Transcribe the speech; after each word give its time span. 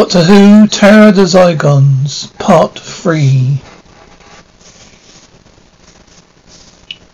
Doctor 0.00 0.24
Who 0.24 0.66
Terror 0.66 1.08
of 1.08 1.16
the 1.16 1.24
Zygons 1.24 2.32
Part 2.38 2.78
3 2.78 3.60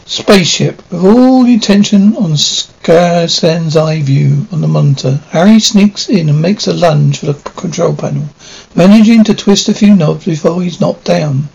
Spaceship. 0.05 0.89
With 0.93 1.05
all 1.05 1.43
the 1.43 1.57
attention 1.57 2.17
on 2.17 2.35
Skarasen's 2.37 3.77
eye 3.77 4.03
view 4.03 4.47
on 4.53 4.61
the 4.61 4.69
monitor, 4.69 5.21
Harry 5.31 5.59
sneaks 5.59 6.09
in 6.09 6.29
and 6.29 6.41
makes 6.41 6.69
a 6.69 6.73
lunge 6.73 7.19
for 7.19 7.27
the 7.27 7.35
control 7.35 7.93
panel, 7.93 8.29
managing 8.77 9.25
to 9.25 9.35
twist 9.35 9.69
a 9.69 9.75
few 9.75 9.97
knobs 9.97 10.25
before 10.25 10.63
he's 10.63 10.81
knocked 10.81 11.07
down. 11.07 11.49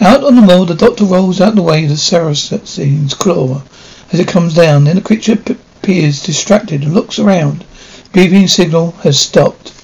Out 0.00 0.24
on 0.24 0.34
the 0.34 0.40
moor, 0.40 0.64
the 0.64 0.74
doctor 0.74 1.04
rolls 1.04 1.42
out 1.42 1.56
the 1.56 1.62
way 1.62 1.84
of 1.84 1.90
the 1.90 1.96
Skarasen's 1.96 3.12
claw 3.12 3.62
as 4.12 4.18
it 4.18 4.28
comes 4.28 4.54
down. 4.54 4.84
Then 4.84 4.96
the 4.96 5.02
creature 5.02 5.34
appears 5.34 6.22
distracted 6.22 6.84
and 6.84 6.94
looks 6.94 7.18
around. 7.18 7.66
Beeping 8.14 8.48
signal 8.48 8.92
has 9.02 9.20
stopped. 9.20 9.74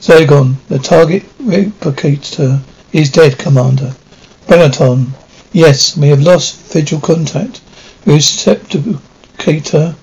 Zygon, 0.00 0.56
the 0.68 0.78
target 0.78 1.24
replicator, 1.38 2.60
is 2.92 3.10
dead, 3.10 3.38
Commander. 3.38 3.94
Broton, 4.46 5.14
yes, 5.52 5.96
we 5.96 6.08
have 6.08 6.20
lost 6.20 6.60
visual 6.72 7.00
contact. 7.00 7.62
The 8.04 8.12
replicator 8.12 9.94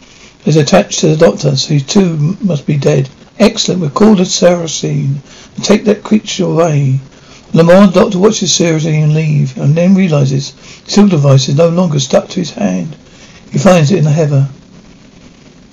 is 0.46 0.58
attached 0.58 1.00
to 1.00 1.08
the 1.10 1.16
doctor, 1.16 1.56
so 1.56 1.74
he 1.76 1.80
too 1.80 2.38
must 2.42 2.66
be 2.66 2.76
dead. 2.76 3.08
Excellent, 3.38 3.82
we've 3.82 3.94
called 3.94 4.18
the 4.18 4.24
Skarasen 4.24 5.18
take 5.62 5.86
that 5.86 6.04
creature 6.04 6.46
away. 6.46 7.00
Lamar 7.54 7.91
doctor 7.91 8.18
watches 8.18 8.52
Skarasen 8.52 9.14
leave 9.14 9.55
and 9.58 9.76
then 9.76 9.94
realizes 9.94 10.54
silver 10.88 11.12
device 11.12 11.50
is 11.50 11.55
no 11.55 11.70
longer 11.70 12.00
stuck 12.00 12.28
to 12.30 12.40
his 12.40 12.52
hand. 12.52 12.96
He 13.52 13.60
finds 13.60 13.91
it 13.91 14.00
in 14.00 14.05
the 14.05 14.12
heather. 14.12 14.50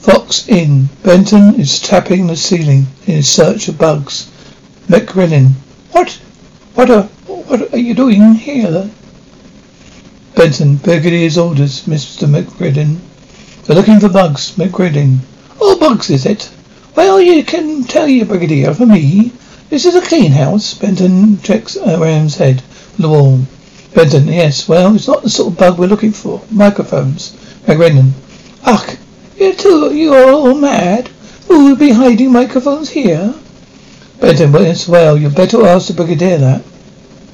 Fox 0.01 0.49
in. 0.49 0.89
Benton 1.03 1.61
is 1.61 1.79
tapping 1.79 2.27
the 2.27 2.35
ceiling 2.35 2.87
in 3.07 3.23
search 3.23 3.69
of 3.69 3.77
bugs. 3.77 4.31
McGrillen. 4.89 5.51
What? 5.93 6.13
What 6.75 6.89
are, 6.89 7.03
what 7.27 7.75
are 7.75 7.79
you 7.79 7.93
doing 7.93 8.33
here? 8.33 8.91
Benton. 10.35 10.77
Brigadier's 10.77 11.37
orders, 11.37 11.83
Mr. 11.83 12.27
McGrillen. 12.27 12.97
They're 13.65 13.77
looking 13.77 14.01
for 14.01 14.09
bugs, 14.09 14.53
McGrillen. 14.57 15.19
Oh, 15.61 15.79
bugs, 15.79 16.09
is 16.09 16.25
it? 16.25 16.51
Well, 16.97 17.21
you 17.21 17.45
can 17.45 17.85
tell 17.85 18.09
your 18.09 18.25
Brigadier 18.25 18.73
for 18.73 18.87
me. 18.87 19.33
This 19.69 19.85
is 19.85 19.95
a 19.95 20.01
clean 20.01 20.33
house. 20.33 20.73
Benton 20.73 21.43
checks 21.43 21.77
around 21.77 22.23
his 22.23 22.37
head 22.37 22.63
the 22.99 23.09
wall. 23.11 23.41
Benton. 23.95 24.29
Yes, 24.29 24.67
well, 24.67 24.95
it's 24.95 25.09
not 25.09 25.23
the 25.23 25.29
sort 25.29 25.53
of 25.53 25.59
bug 25.59 25.79
we're 25.79 25.89
looking 25.89 26.13
for. 26.13 26.41
Microphones. 26.51 27.33
McGrillen. 27.67 28.13
Ugh, 28.65 28.97
you 29.41 29.55
two, 29.55 29.95
you 29.95 30.13
are 30.13 30.31
all 30.31 30.55
mad. 30.55 31.09
Who 31.49 31.65
will 31.65 31.77
be 31.77 31.91
hiding 31.91 32.31
microphones 32.33 32.91
here? 32.91 33.35
Benton, 34.21 34.53
well, 34.53 35.17
you 35.17 35.31
better 35.31 35.67
ask 35.67 35.89
the 35.89 35.95
Brigadier 35.95 36.39
that. 36.39 36.63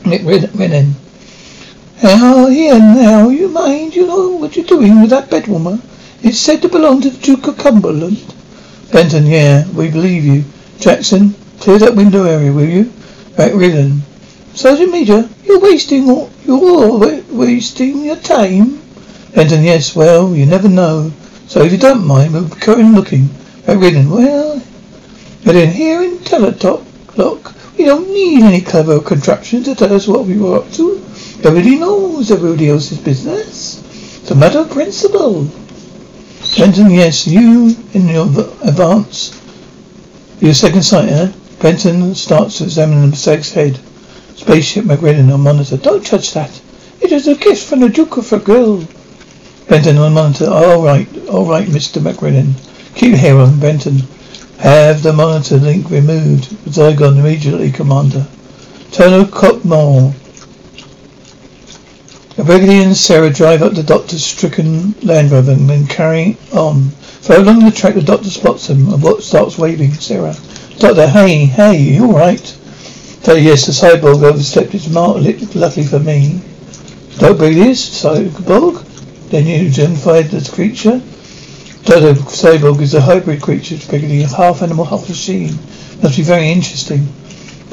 Nick 0.04 0.22
Rinnan. 0.22 0.92
Now, 2.02 2.46
here 2.46 2.78
now, 2.78 3.28
you 3.28 3.48
mind, 3.48 3.96
you 3.96 4.06
know 4.06 4.36
what 4.36 4.54
you're 4.54 4.64
doing 4.64 5.00
with 5.00 5.10
that 5.10 5.28
bedwarmer? 5.28 5.80
It's 6.22 6.38
said 6.38 6.62
to 6.62 6.68
belong 6.68 7.00
to 7.00 7.10
the 7.10 7.18
Duke 7.18 7.48
of 7.48 7.58
Cumberland. 7.58 8.22
Benton, 8.92 9.26
yeah, 9.26 9.68
we 9.72 9.90
believe 9.90 10.24
you. 10.24 10.44
Jackson, 10.78 11.34
clear 11.58 11.78
that 11.80 11.96
window 11.96 12.22
area, 12.24 12.52
will 12.52 12.68
you? 12.68 12.84
Rinnan. 13.36 14.00
Sergeant 14.54 14.92
Major, 14.92 15.28
you're 15.44 15.60
wasting 15.60 16.08
all, 16.08 16.30
you're 16.44 17.22
wasting 17.32 18.04
your 18.04 18.16
time. 18.16 18.80
Benton, 19.34 19.64
yes, 19.64 19.96
well, 19.96 20.34
you 20.34 20.46
never 20.46 20.68
know. 20.68 21.12
So 21.46 21.62
if 21.62 21.72
you 21.72 21.78
don't 21.78 22.06
mind, 22.06 22.32
we'll 22.32 22.48
be 22.48 22.56
going 22.56 22.92
looking. 22.92 23.28
Ridden, 23.66 24.10
well, 24.10 24.62
but 25.44 25.56
in 25.56 25.70
here 25.70 26.02
in 26.02 26.18
Teletop, 26.18 26.84
look, 27.16 27.52
we 27.76 27.84
don't 27.84 28.08
need 28.08 28.42
any 28.42 28.60
clever 28.60 29.00
contraption 29.00 29.62
to 29.64 29.74
tell 29.74 29.92
us 29.92 30.08
what 30.08 30.24
we 30.24 30.38
were 30.38 30.58
up 30.58 30.72
to. 30.72 30.96
Everybody 31.44 31.76
knows 31.78 32.30
everybody 32.30 32.70
else's 32.70 32.98
business. 32.98 33.82
It's 34.20 34.30
a 34.30 34.34
matter 34.34 34.60
of 34.60 34.70
principle. 34.70 35.48
Benton, 36.56 36.90
yes, 36.90 37.26
you 37.26 37.76
in 37.92 38.08
your 38.08 38.26
advance. 38.64 39.40
Your 40.40 40.54
second 40.54 40.82
sight, 40.82 41.08
eh? 41.08 41.32
Benton 41.60 42.14
starts 42.14 42.58
to 42.58 42.64
examine 42.64 43.10
the 43.10 43.16
seg's 43.16 43.52
head. 43.52 43.78
Spaceship 44.36 44.84
McGrillen 44.84 45.32
on 45.32 45.40
monitor. 45.40 45.76
Don't 45.76 46.04
touch 46.04 46.32
that. 46.34 46.62
It 47.00 47.12
is 47.12 47.28
a 47.28 47.34
gift 47.34 47.68
from 47.68 47.80
the 47.80 47.88
Duke 47.88 48.16
of 48.16 48.26
Forgill. 48.26 48.86
Benton 49.68 49.98
on 49.98 50.12
monitor. 50.12 50.48
All 50.48 50.84
right, 50.84 51.08
all 51.28 51.44
right, 51.48 51.66
Mr. 51.66 52.00
McGrillen. 52.00 52.54
Keep 52.94 53.14
here 53.16 53.36
on 53.36 53.58
Benton. 53.58 53.98
Have 54.58 55.02
the 55.02 55.12
monitor 55.12 55.56
link 55.56 55.90
removed. 55.90 56.44
Zygon 56.66 57.18
immediately, 57.18 57.72
Commander. 57.72 58.26
Cockmore. 58.90 60.14
The 62.36 62.44
Brigadier 62.44 62.84
and 62.84 62.96
Sarah 62.96 63.30
drive 63.30 63.62
up 63.62 63.74
the 63.74 63.82
doctor's 63.82 64.24
stricken 64.24 64.94
Land 65.02 65.32
Rover 65.32 65.52
and 65.52 65.68
then 65.68 65.86
carry 65.86 66.36
on. 66.52 66.90
For 66.90 67.34
along 67.34 67.64
the 67.64 67.70
track, 67.70 67.94
the 67.94 68.02
doctor 68.02 68.30
spots 68.30 68.68
them 68.68 68.92
and 68.92 69.02
what 69.02 69.22
starts 69.22 69.58
waving. 69.58 69.94
Sarah. 69.94 70.36
Doctor, 70.78 71.08
hey, 71.08 71.46
hey, 71.46 71.78
you 71.78 72.04
alright? 72.04 72.46
So 72.46 73.34
yes, 73.34 73.66
the 73.66 73.72
cyborg 73.72 74.22
overstepped 74.22 74.74
its 74.74 74.88
mark, 74.88 75.16
luckily 75.54 75.86
for 75.86 75.98
me. 75.98 76.40
Dog 77.18 77.38
Brigadier, 77.38 77.72
cyborg? 77.72 78.84
Then 79.28 79.46
you 79.46 79.68
identified 79.68 80.26
this 80.26 80.48
creature? 80.52 81.02
Dodo 81.84 82.14
Cyborg 82.14 82.80
is 82.80 82.94
a 82.94 83.00
hybrid 83.00 83.42
creature, 83.42 83.76
Brigadier, 83.88 84.26
half 84.28 84.62
animal, 84.62 84.84
half 84.84 85.08
machine. 85.08 85.54
Must 86.02 86.16
be 86.16 86.22
very 86.22 86.48
interesting. 86.48 87.06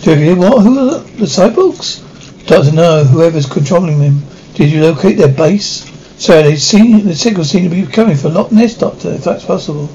Brigadier, 0.03 0.36
what? 0.36 0.63
Who 0.63 0.80
are 0.80 1.00
the, 1.00 1.12
the 1.18 1.25
cyborgs? 1.25 2.02
Doctor, 2.47 2.72
know. 2.72 3.03
Whoever's 3.03 3.46
controlling 3.46 4.00
them. 4.00 4.22
Did 4.53 4.72
you 4.72 4.81
locate 4.81 5.18
their 5.18 5.34
base? 5.34 5.90
So 6.19 6.42
they 6.42 6.56
seem 6.56 7.06
the 7.06 7.16
signal 7.16 7.44
seem 7.44 7.69
to 7.69 7.75
be 7.75 7.86
coming 7.86 8.18
from 8.18 8.34
Loch 8.34 8.52
Ness, 8.52 8.78
Doctor, 8.78 9.13
if 9.13 9.24
that's 9.24 9.46
possible. 9.46 9.88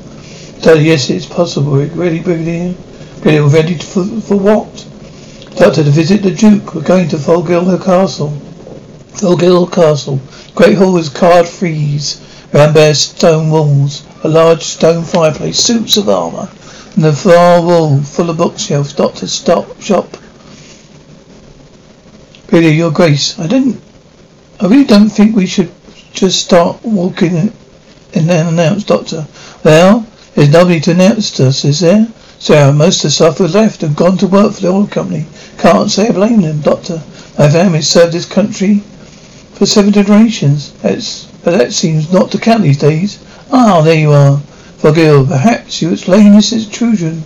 Doctor, 0.62 0.80
yes, 0.80 1.10
it's 1.10 1.26
possible. 1.26 1.72
Ready, 1.76 2.20
Brigadier? 2.20 2.74
Brigadier, 3.20 3.48
ready 3.48 3.74
for, 3.74 4.04
for 4.20 4.36
what? 4.36 4.86
Doctor, 5.56 5.84
to 5.84 5.90
visit 5.90 6.22
the 6.22 6.30
Duke. 6.30 6.74
We're 6.74 6.82
going 6.82 7.08
to 7.08 7.18
Forgill 7.18 7.78
Castle. 7.78 8.30
Forgill 9.18 9.66
Castle. 9.66 10.20
Great 10.54 10.78
hall 10.78 10.96
is 10.96 11.08
carved 11.08 11.48
frieze, 11.48 12.20
round 12.52 12.72
bare 12.72 12.94
stone 12.94 13.50
walls, 13.50 14.04
a 14.22 14.28
large 14.28 14.62
stone 14.62 15.02
fireplace, 15.02 15.58
suits 15.58 15.96
of 15.96 16.08
armour, 16.08 16.48
and 16.94 17.02
the 17.02 17.12
far 17.12 17.60
wall 17.60 18.00
full 18.00 18.30
of 18.30 18.36
bookshelves. 18.36 18.92
Doctor, 18.92 19.26
stop, 19.26 19.80
shop. 19.80 20.16
Really, 22.52 22.70
your 22.70 22.92
grace, 22.92 23.36
I 23.40 23.48
didn't, 23.48 23.80
I 24.60 24.68
really 24.68 24.84
don't 24.84 25.08
think 25.08 25.34
we 25.34 25.46
should 25.46 25.72
just 26.12 26.40
start 26.40 26.84
walking 26.84 27.36
and 27.36 27.52
then 28.28 28.46
announce, 28.46 28.84
Doctor. 28.84 29.26
Well, 29.64 30.06
there's 30.36 30.52
nobody 30.52 30.78
to 30.82 30.92
announce 30.92 31.40
us, 31.40 31.64
is 31.64 31.80
there? 31.80 32.06
Sarah, 32.38 32.72
most 32.72 32.98
of 32.98 33.02
the 33.02 33.10
staff 33.10 33.38
have 33.38 33.52
left 33.52 33.82
and 33.82 33.96
gone 33.96 34.16
to 34.18 34.28
work 34.28 34.52
for 34.52 34.60
the 34.60 34.68
oil 34.68 34.86
company. 34.86 35.26
Can't 35.58 35.90
say 35.90 36.06
I 36.06 36.12
blame 36.12 36.42
them, 36.42 36.60
Doctor. 36.60 37.02
My 37.36 37.50
family 37.50 37.82
served 37.82 38.12
this 38.12 38.24
country 38.24 38.84
for 39.58 39.66
seven 39.66 39.92
generations. 39.92 40.72
That's, 40.82 41.26
but 41.42 41.58
that 41.58 41.72
seems 41.72 42.12
not 42.12 42.30
to 42.30 42.38
count 42.38 42.62
these 42.62 42.78
days. 42.78 43.18
Ah, 43.50 43.82
there 43.82 43.98
you 43.98 44.12
are. 44.12 44.38
Forgill, 44.78 45.26
perhaps 45.26 45.82
you 45.82 45.92
explain 45.92 46.32
this 46.32 46.52
intrusion. 46.52 47.24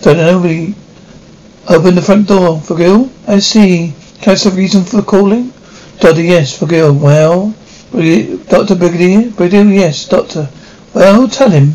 Don't 0.00 0.16
nobody 0.16 0.74
open 1.68 1.94
the 1.94 2.00
front 2.00 2.28
door. 2.28 2.60
Forgill, 2.60 3.10
I 3.28 3.40
see. 3.40 3.92
That's 4.24 4.44
the 4.44 4.50
reason 4.52 4.84
for 4.84 5.02
calling? 5.02 5.52
Doctor, 6.00 6.22
yes. 6.22 6.58
Forgill, 6.58 6.94
well. 6.94 7.54
Doctor 7.92 8.74
Brigadier? 8.74 9.30
Brigadier, 9.32 9.74
yes. 9.74 10.08
Doctor. 10.08 10.48
Well, 10.94 11.28
tell 11.28 11.50
him. 11.50 11.74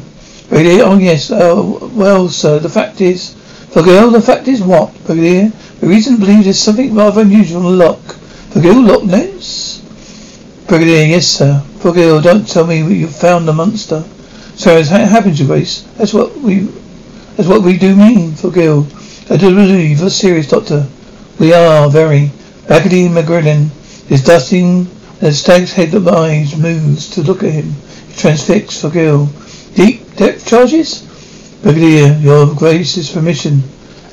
Brigadier, 0.50 0.84
oh 0.84 0.98
yes. 0.98 1.30
Oh, 1.32 1.92
well, 1.94 2.28
sir, 2.28 2.58
the 2.58 2.70
fact 2.70 3.02
is... 3.02 3.36
Forgill, 3.70 4.10
the 4.10 4.22
fact 4.22 4.48
is 4.48 4.62
what, 4.64 4.92
Brigadier? 5.06 5.50
The 5.80 5.88
reason 5.88 6.16
to 6.16 6.20
believe 6.20 6.44
there's 6.44 6.58
something 6.58 6.96
rather 6.96 7.22
unusual 7.22 7.68
on 7.68 7.78
the 7.78 7.86
lock. 7.86 8.02
Forgill, 8.52 9.06
Ness? 9.06 9.81
Brigadier, 10.72 11.04
yes, 11.04 11.28
sir. 11.28 11.60
Forgill, 11.80 12.22
don't 12.22 12.48
tell 12.48 12.66
me 12.66 12.78
you 12.78 13.06
found 13.06 13.46
the 13.46 13.52
monster. 13.52 14.06
Sir, 14.56 14.78
it 14.78 14.88
happened, 14.88 15.38
Your 15.38 15.50
Grace. 15.50 15.82
That's 15.98 16.14
what 16.14 16.34
we, 16.38 16.60
that's 17.36 17.50
what 17.50 17.62
we 17.62 17.78
do 17.78 17.94
mean, 17.94 18.36
Forgill. 18.36 18.88
I 19.30 19.36
do 19.36 19.54
believe 19.54 20.00
you're 20.00 20.10
serious, 20.10 20.48
Doctor. 20.48 20.88
We 21.40 21.52
are, 21.52 21.90
very. 21.90 22.32
Brigadier 22.68 23.10
McGrillen 23.10 23.70
is 24.10 24.24
dusting 24.24 24.88
the 25.20 25.34
stag's 25.34 25.74
head 25.74 25.94
of 25.94 26.08
eyes 26.08 26.56
moves 26.56 27.10
to 27.16 27.22
look 27.22 27.44
at 27.44 27.52
him. 27.52 27.74
Transfixed 28.16 28.82
Forgill. 28.82 29.28
Deep 29.76 30.16
depth 30.16 30.48
charges? 30.48 31.02
Brigadier, 31.64 32.18
Your 32.22 32.56
Grace's 32.56 33.12
permission. 33.12 33.62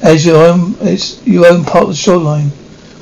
As 0.02 0.26
your 0.26 0.44
own, 0.44 0.74
as 0.80 1.24
you 1.24 1.46
own 1.46 1.62
part 1.64 1.84
of 1.84 1.90
the 1.90 1.94
shoreline. 1.94 2.50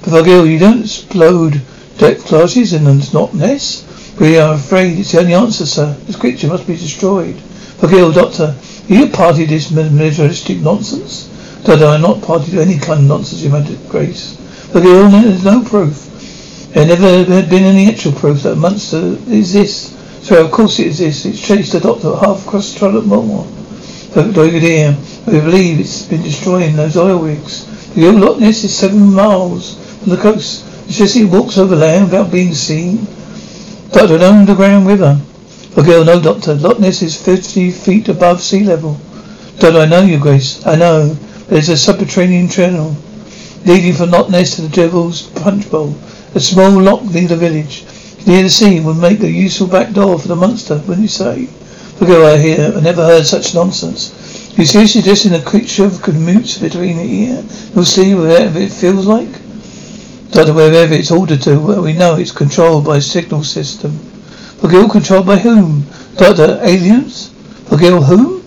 But 0.03 0.11
Forgill, 0.11 0.45
you 0.45 0.59
don't 0.59 0.83
explode 0.83 1.63
Deck 1.99 2.19
clashes 2.19 2.73
and 2.73 3.15
not 3.15 3.35
Ness? 3.35 3.85
We 4.21 4.39
are 4.39 4.55
afraid 4.55 4.99
it's 4.99 5.13
the 5.13 5.21
only 5.21 5.35
answer, 5.35 5.67
sir. 5.67 5.95
This 6.07 6.17
creature 6.17 6.49
must 6.49 6.67
be 6.67 6.77
destroyed. 6.77 7.37
Forgill, 7.37 8.13
Doctor. 8.13 8.55
Are 8.89 8.95
you 8.95 9.09
party 9.09 9.45
to 9.45 9.51
this 9.51 9.71
militaristic 9.71 10.59
nonsense? 10.59 11.29
Dad, 11.65 11.83
I'm 11.83 12.03
not 12.03 12.23
party 12.23 12.53
to 12.53 12.61
any 12.61 12.79
kind 12.79 13.01
of 13.01 13.07
nonsense 13.07 13.43
you 13.43 13.51
made 13.51 13.79
Grace. 13.89 14.37
But 14.73 14.83
there's 14.83 15.45
no 15.45 15.65
proof. 15.65 16.71
There 16.73 16.87
never 16.87 17.25
had 17.25 17.51
been 17.51 17.65
any 17.65 17.89
actual 17.89 18.13
proof 18.13 18.43
that 18.43 18.53
a 18.53 18.57
monster 18.57 19.17
exists. 19.29 19.97
So 20.27 20.45
of 20.45 20.51
course 20.51 20.79
it 20.79 20.89
exists. 20.89 21.25
It's 21.25 21.41
chased 21.41 21.73
the 21.73 21.81
doctor 21.81 22.15
half 22.17 22.47
across 22.47 22.73
the 22.73 22.79
Charlotte 22.79 23.07
Moor. 23.07 23.47
But 24.15 24.35
here, 24.35 24.97
we 25.27 25.41
believe 25.41 25.81
it's 25.81 26.03
been 26.03 26.23
destroying 26.23 26.77
those 26.77 26.97
oil 26.97 27.19
rigs. 27.19 27.67
The 27.95 28.13
Loch 28.13 28.39
Ness 28.39 28.65
is 28.65 28.77
seven 28.77 29.13
miles 29.13 29.77
from 30.01 30.11
the 30.11 30.19
coast. 30.19 30.65
He 30.89 31.25
walks 31.25 31.59
over 31.59 31.77
land 31.77 32.05
without 32.05 32.31
being 32.31 32.55
seen. 32.55 33.07
Doctor, 33.91 34.17
an 34.17 34.23
underground 34.23 34.87
river. 34.87 35.21
A 35.77 35.83
girl, 35.83 36.05
no 36.05 36.21
doctor. 36.21 36.55
Loch 36.55 36.79
Ness 36.79 37.03
is 37.03 37.21
fifty 37.21 37.71
feet 37.71 38.09
above 38.09 38.41
sea 38.41 38.65
level. 38.65 38.99
Don't 39.59 39.77
I 39.77 39.87
know 39.87 40.03
you, 40.03 40.19
Grace. 40.19 40.65
I 40.67 40.77
know. 40.77 41.09
There's 41.49 41.69
a 41.69 41.77
subterranean 41.77 42.49
channel 42.49 42.97
leading 43.65 43.95
from 43.95 44.11
Loch 44.11 44.31
Ness 44.31 44.57
to 44.57 44.63
the 44.63 44.69
Devil's 44.69 45.23
Punch 45.23 45.71
Bowl. 45.71 45.95
A 46.35 46.41
small 46.41 46.71
lock 46.71 47.03
near 47.05 47.27
the 47.27 47.37
village. 47.37 47.85
Near 48.27 48.45
the 48.45 48.51
sea 48.51 48.81
would 48.81 48.97
make 48.97 49.21
a 49.21 49.31
useful 49.31 49.67
back 49.67 49.93
door 49.93 50.19
for 50.19 50.29
the 50.29 50.37
monster, 50.37 50.77
wouldn't 50.87 51.03
you 51.03 51.09
say? 51.09 51.49
Look 52.01 52.11
over 52.11 52.39
here. 52.39 52.73
I 52.77 52.81
never 52.81 53.05
heard 53.05 53.27
such 53.27 53.55
nonsense. 53.55 54.57
You 54.57 54.65
see, 54.65 54.87
suggesting 54.87 55.35
a 55.35 55.43
creature 55.43 55.85
of 55.85 55.93
commutes 55.95 56.61
between 56.61 56.97
here 56.97 57.45
You'll 57.75 57.85
see 57.85 58.15
what 58.15 58.31
it 58.31 58.73
feels 58.73 59.07
like? 59.07 59.46
Doctor, 60.37 60.53
wherever 60.53 60.93
it's 60.93 61.11
ordered 61.11 61.41
to, 61.41 61.59
well, 61.59 61.81
we 61.81 61.95
know 61.95 62.17
it's 62.17 62.31
controlled 62.31 62.85
by 62.85 62.99
a 62.99 63.01
signal 63.01 63.43
system. 63.43 63.93
Forgill 64.61 64.87
controlled 64.87 65.25
by 65.25 65.39
whom? 65.39 65.87
Doctor, 66.19 66.59
aliens? 66.61 67.31
Forgill 67.71 68.03
whom? 68.03 68.45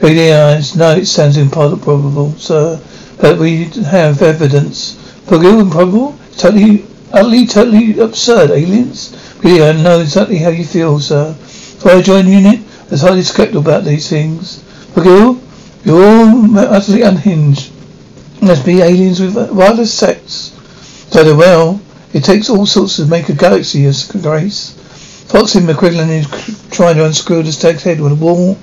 Aliens, 0.00 0.76
no, 0.76 0.92
it 0.92 1.06
sounds 1.06 1.36
improbable, 1.36 2.30
sir. 2.34 2.80
But 3.20 3.40
we 3.40 3.64
have 3.90 4.22
evidence. 4.22 4.94
Forgill 5.26 5.58
improbable? 5.58 6.16
Totally, 6.36 6.84
utterly, 7.12 7.48
totally 7.48 7.98
absurd. 7.98 8.52
Aliens? 8.52 9.12
Really, 9.42 9.64
I 9.64 9.72
know 9.72 9.98
exactly 9.98 10.36
how 10.36 10.50
you 10.50 10.64
feel, 10.64 11.00
sir. 11.00 11.32
Before 11.32 11.90
I 11.90 12.02
join 12.02 12.26
the 12.26 12.30
unit, 12.30 12.60
I 12.60 12.90
was 12.90 13.02
highly 13.02 13.22
skeptical 13.22 13.62
about 13.62 13.82
these 13.82 14.08
things. 14.08 14.62
Forgill, 14.94 15.42
you're 15.82 16.04
all 16.04 16.56
utterly 16.56 17.02
unhinged. 17.02 17.72
Must 18.40 18.64
be 18.64 18.80
aliens 18.80 19.18
with 19.18 19.34
wireless 19.50 19.92
sex. 19.92 20.51
Very 21.12 21.34
well. 21.34 21.80
It 22.12 22.24
takes 22.24 22.48
all 22.48 22.66
sorts 22.66 22.96
to 22.96 23.06
make 23.06 23.28
a 23.28 23.34
galaxy, 23.34 23.84
as 23.86 24.10
Grace. 24.10 24.70
Foxy 25.28 25.60
McQuillan 25.60 26.08
is 26.08 26.70
trying 26.70 26.96
to 26.96 27.04
unscrew 27.04 27.42
the 27.42 27.52
stag's 27.52 27.82
head 27.82 28.00
with 28.00 28.12
a 28.12 28.14
wall. 28.14 28.54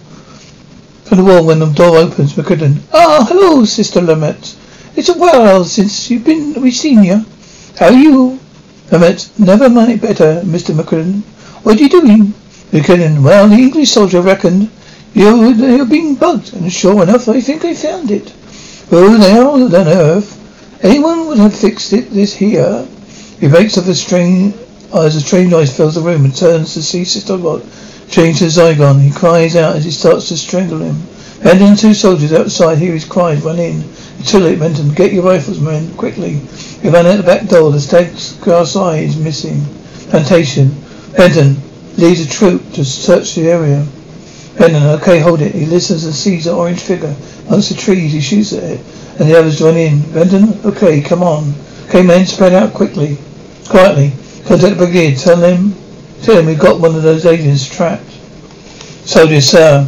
From 1.06 1.20
the 1.20 1.24
wall, 1.24 1.46
when 1.46 1.60
the 1.60 1.68
door 1.68 1.98
opens, 1.98 2.34
McQuillan. 2.34 2.80
Ah, 2.94 3.26
hello, 3.30 3.66
Sister 3.66 4.02
Lamont. 4.02 4.58
It's 4.96 5.10
a 5.10 5.18
while 5.18 5.64
since 5.64 6.10
you've 6.10 6.26
been, 6.26 6.62
we've 6.62 6.74
seen 6.74 7.04
you. 7.04 7.24
How 7.78 7.88
are 7.88 7.94
you? 7.94 8.40
Lamont, 8.92 9.30
never 9.40 9.70
mind 9.70 10.02
better, 10.02 10.42
Mr. 10.44 10.74
McQuillan. 10.74 11.22
What 11.64 11.78
are 11.78 11.84
you 11.84 11.90
doing? 11.90 12.34
McQuillan, 12.72 13.24
well, 13.24 13.48
the 13.48 13.56
English 13.56 13.92
soldier 13.92 14.22
reckoned 14.22 14.70
you 15.14 15.78
were 15.78 15.86
being 15.86 16.16
bugged, 16.16 16.54
and 16.54 16.72
sure 16.72 17.04
enough, 17.04 17.28
I 17.28 17.42
think 17.42 17.66
I 17.66 17.74
found 17.74 18.12
it. 18.12 18.34
Oh, 18.92 19.18
there 19.18 19.46
on 19.46 19.74
earth. 19.74 20.36
Anyone 20.82 21.28
would 21.28 21.40
have 21.40 21.56
fixed 21.56 21.92
it 21.92 22.10
this 22.12 22.34
here. 22.34 22.88
He 23.40 23.48
breaks 23.50 23.78
off 23.78 23.88
a 23.88 23.94
strange 23.94 24.56
uh, 24.94 25.04
as 25.04 25.16
a 25.16 25.22
strange 25.22 25.52
noise 25.52 25.76
fills 25.76 25.96
the 25.96 26.02
room 26.02 26.26
and 26.26 26.36
turns 26.36 26.74
to 26.74 26.82
see 26.82 27.06
Sister 27.06 27.36
Lot 27.36 27.62
change 28.10 28.40
to 28.40 28.46
Zygon. 28.46 29.02
He 29.02 29.12
cries 29.12 29.56
out 29.56 29.76
as 29.76 29.86
he 29.86 29.92
starts 29.92 30.30
to 30.30 30.38
strangle 30.38 30.80
him. 30.80 30.96
And 31.42 31.78
two 31.78 31.94
soldiers 31.94 32.34
outside 32.34 32.80
hear 32.80 32.94
his 32.94 33.06
cries, 33.06 33.42
run 33.44 33.60
in. 33.60 33.84
Too 34.26 34.58
Benton. 34.58 34.94
Get 34.94 35.14
your 35.14 35.24
rifles, 35.24 35.60
men, 35.60 35.96
quickly. 35.96 36.34
He 36.82 36.90
ran 36.90 37.06
out 37.06 37.18
the 37.18 37.24
back 37.24 37.48
door. 37.48 37.72
The 37.72 37.80
stag's 37.80 38.34
glass 38.38 38.76
eye 38.76 38.98
is 38.98 39.18
missing. 39.18 39.64
Plantation. 40.10 40.76
Benton 41.16 41.58
leads 41.98 42.26
a 42.26 42.30
troop 42.30 42.74
to 42.74 42.84
search 42.84 43.36
the 43.36 43.50
area. 43.50 43.86
Benton, 44.60 44.84
okay, 45.00 45.20
hold 45.20 45.40
it. 45.40 45.56
He 45.56 45.66
listens 45.66 46.04
and 46.04 46.14
sees 46.14 46.46
an 46.46 46.54
orange 46.54 46.82
figure 46.82 47.16
amongst 47.48 47.70
the 47.70 47.76
trees. 47.76 48.12
He 48.12 48.20
shoots 48.20 48.52
at 48.52 48.62
it, 48.62 48.80
and 49.18 49.30
the 49.30 49.40
others 49.40 49.58
join 49.58 49.78
in. 49.78 50.02
Benton, 50.12 50.60
okay, 50.66 51.00
come 51.00 51.24
on. 51.24 51.54
Okay, 51.88 52.04
men, 52.04 52.26
spread 52.26 52.52
out 52.52 52.74
quickly. 52.74 53.18
Quietly. 53.70 54.12
Contact 54.46 54.78
the 54.78 54.86
brigade. 54.86 55.18
Tell 55.18 55.38
them, 55.38 55.74
tell 56.24 56.36
them 56.36 56.46
we've 56.46 56.60
got 56.60 56.82
one 56.82 56.94
of 56.94 57.04
those 57.04 57.26
aliens 57.26 57.70
trapped. 57.70 58.12
Soldiers, 59.08 59.50
sir. 59.50 59.88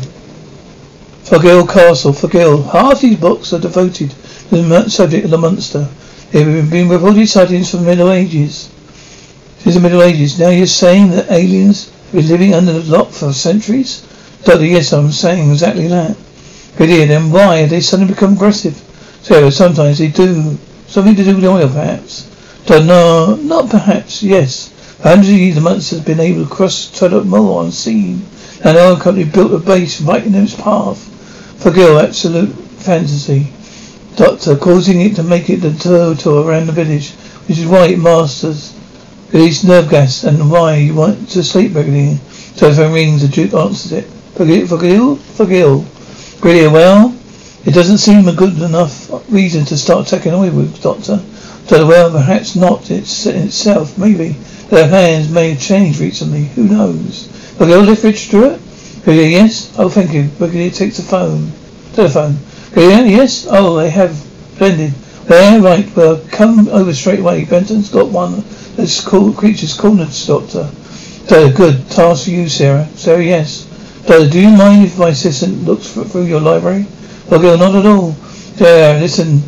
Forgill 1.24 1.68
Castle, 1.68 2.14
Forgill. 2.14 2.64
Half 2.64 3.02
these 3.02 3.20
books 3.20 3.52
are 3.52 3.60
devoted 3.60 4.12
to 4.12 4.16
the 4.56 4.90
subject 4.90 5.26
of 5.26 5.32
the 5.32 5.38
monster. 5.38 5.90
There 6.32 6.50
have 6.50 6.72
been 6.72 6.88
reported 6.88 7.28
sightings 7.28 7.72
from 7.72 7.82
the 7.82 7.88
Middle 7.88 8.10
Ages. 8.10 8.72
Since 9.60 9.76
the 9.76 9.82
Middle 9.82 10.02
Ages. 10.02 10.40
Now 10.40 10.50
you're 10.50 10.66
saying 10.66 11.10
that 11.10 11.30
aliens 11.30 11.90
have 11.90 12.12
been 12.14 12.28
living 12.30 12.54
under 12.54 12.72
the 12.72 12.90
lock 12.90 13.10
for 13.10 13.34
centuries? 13.34 14.08
Doctor, 14.44 14.66
yes, 14.66 14.92
I'm 14.92 15.12
saying 15.12 15.52
exactly 15.52 15.88
that. 15.88 16.18
Good 16.78 16.90
idea. 16.90 17.08
Then 17.08 17.32
why 17.32 17.66
they 17.66 17.82
suddenly 17.82 18.14
become 18.14 18.34
aggressive? 18.34 18.76
So 19.22 19.50
sometimes 19.50 20.00
they 20.00 20.08
do. 20.08 20.58
Something 20.88 21.16
to 21.16 21.24
do 21.24 21.36
with 21.36 21.46
oil, 21.46 21.70
perhaps. 21.70 22.30
Don't 22.66 22.88
know. 22.88 23.36
Not 23.36 23.70
perhaps. 23.70 24.24
Yes. 24.24 24.70
For 24.98 25.10
hundreds 25.10 25.30
of 25.30 25.36
years, 25.36 25.56
the 25.56 25.62
monster 25.62 25.96
has 25.98 26.06
been 26.06 26.20
able 26.20 26.44
to 26.44 26.50
cross 26.50 26.92
Charlotte 26.98 27.26
Moor 27.26 27.64
unseen. 27.66 28.26
And 28.64 28.78
oil 28.78 28.98
company 28.98 29.26
built 29.26 29.54
a 29.54 29.60
base 29.60 30.02
right 30.02 30.26
in 30.26 30.36
its 30.36 30.56
path. 30.56 30.98
Forgill 31.62 32.00
absolute 32.00 32.50
fantasy. 32.50 33.48
Doctor, 34.16 34.56
causing 34.58 35.02
it 35.02 35.16
to 35.16 35.24
make 35.24 35.50
it 35.50 35.58
the 35.58 35.74
tour 36.20 36.46
around 36.46 36.68
the 36.68 36.74
village, 36.74 37.12
which 37.48 37.60
is 37.60 37.68
why 37.68 37.88
it 37.88 38.00
masters 38.00 38.74
release 39.32 39.64
nerve 39.64 39.90
gas 39.90 40.24
and 40.24 40.52
why 40.52 40.76
you 40.76 40.94
want 40.94 41.30
to 41.30 41.44
sleep 41.44 41.74
regularly. 41.74 42.20
Telephone 42.56 42.94
rings, 42.94 43.22
the 43.22 43.28
Duke 43.28 43.54
answers 43.54 43.92
it. 43.94 44.21
Forgill, 44.36 44.68
forgill, 44.68 45.16
forgill. 45.16 45.86
Really 46.42 46.68
well, 46.68 47.16
it 47.66 47.74
doesn't 47.74 48.00
seem 48.00 48.28
a 48.28 48.34
good 48.34 48.60
enough 48.62 49.10
reason 49.32 49.66
to 49.66 49.78
start 49.78 50.08
taking 50.08 50.34
away 50.34 50.50
with, 50.50 50.82
Doctor. 50.82 51.18
So 51.68 51.88
well, 51.88 52.12
perhaps 52.12 52.56
not 52.56 52.90
it's 52.92 53.26
in 53.26 53.48
itself. 53.48 53.98
Maybe 53.98 54.30
their 54.70 54.88
hands 54.88 55.30
may 55.30 55.52
have 55.52 55.62
changed 55.62 56.00
recently. 56.00 56.46
Who 56.46 56.64
knows? 56.68 57.28
Brigadier 57.58 57.84
Lethbridge 57.84 58.28
Stewart? 58.28 58.60
Brigadier, 59.04 59.30
yes? 59.30 59.74
Oh, 59.78 59.90
thank 59.90 60.14
you. 60.14 60.24
Brigadier 60.38 60.72
takes 60.72 60.98
the 60.98 61.04
phone. 61.04 61.52
Telephone. 61.94 62.38
Brigadier, 62.74 63.06
yes? 63.06 63.48
Oh, 63.50 63.78
they 63.78 63.90
have. 63.90 64.16
Splendid. 64.62 64.92
There, 65.26 65.60
right. 65.60 65.96
Well, 65.96 66.24
come 66.30 66.68
over 66.70 66.94
straight 66.94 67.20
away. 67.20 67.46
Benton's 67.46 67.90
got 67.90 68.10
one 68.10 68.44
those 68.76 69.02
cool 69.02 69.34
creatures 69.34 69.74
cornered, 69.76 70.10
Doctor. 70.28 70.70
So, 71.28 71.52
good. 71.52 71.90
Task 71.90 72.26
for 72.26 72.30
you, 72.30 72.48
Sarah. 72.48 72.88
Sarah, 72.96 73.24
yes. 73.24 73.66
Doctor, 74.06 74.30
do 74.30 74.42
you 74.42 74.50
mind 74.50 74.84
if 74.84 74.98
my 74.98 75.10
assistant 75.10 75.64
looks 75.64 75.92
through 75.92 76.26
your 76.26 76.42
library? 76.42 76.86
Brigadier, 77.30 77.58
not 77.58 77.76
at 77.76 77.86
all. 77.86 78.12
There, 78.56 79.00
listen. 79.00 79.42